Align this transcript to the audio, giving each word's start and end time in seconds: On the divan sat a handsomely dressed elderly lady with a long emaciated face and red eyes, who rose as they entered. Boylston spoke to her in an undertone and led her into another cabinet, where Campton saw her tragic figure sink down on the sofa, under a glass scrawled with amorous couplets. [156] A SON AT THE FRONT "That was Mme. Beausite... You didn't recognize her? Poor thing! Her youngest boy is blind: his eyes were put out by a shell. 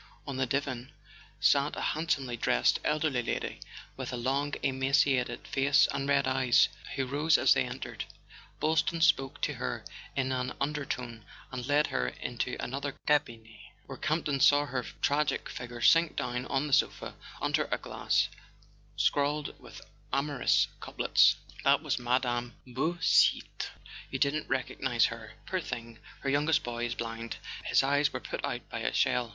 On 0.25 0.37
the 0.37 0.47
divan 0.47 0.91
sat 1.39 1.75
a 1.75 1.79
handsomely 1.93 2.35
dressed 2.35 2.79
elderly 2.83 3.21
lady 3.21 3.59
with 3.95 4.11
a 4.11 4.17
long 4.17 4.55
emaciated 4.63 5.47
face 5.47 5.87
and 5.93 6.09
red 6.09 6.27
eyes, 6.27 6.69
who 6.95 7.05
rose 7.05 7.37
as 7.37 7.53
they 7.53 7.65
entered. 7.65 8.05
Boylston 8.59 9.01
spoke 9.01 9.39
to 9.41 9.53
her 9.53 9.85
in 10.15 10.31
an 10.31 10.53
undertone 10.59 11.23
and 11.51 11.67
led 11.67 11.85
her 11.85 12.07
into 12.07 12.57
another 12.59 12.97
cabinet, 13.05 13.59
where 13.85 13.95
Campton 13.99 14.39
saw 14.39 14.65
her 14.65 14.81
tragic 15.03 15.47
figure 15.47 15.81
sink 15.81 16.15
down 16.15 16.47
on 16.47 16.65
the 16.65 16.73
sofa, 16.73 17.13
under 17.39 17.65
a 17.65 17.77
glass 17.77 18.27
scrawled 18.95 19.53
with 19.59 19.81
amorous 20.11 20.67
couplets. 20.79 21.35
[156] 21.61 21.63
A 21.63 21.69
SON 21.69 21.71
AT 21.71 21.83
THE 21.83 21.89
FRONT 21.93 22.23
"That 22.23 22.49
was 22.49 22.65
Mme. 22.65 22.73
Beausite... 22.73 23.67
You 24.09 24.17
didn't 24.17 24.49
recognize 24.49 25.05
her? 25.05 25.33
Poor 25.45 25.59
thing! 25.61 25.99
Her 26.21 26.29
youngest 26.31 26.63
boy 26.63 26.87
is 26.87 26.95
blind: 26.95 27.37
his 27.65 27.83
eyes 27.83 28.11
were 28.11 28.19
put 28.19 28.43
out 28.43 28.67
by 28.67 28.79
a 28.79 28.91
shell. 28.91 29.29